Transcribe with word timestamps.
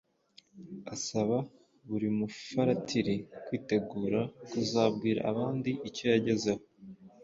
asaba 0.93 1.37
buri 1.87 2.07
mufaratiri 2.17 3.15
kwitegura 3.45 4.19
kuzabwira 4.49 5.19
abandi 5.31 5.69
icyo 5.87 6.05
yagezeho. 6.13 6.63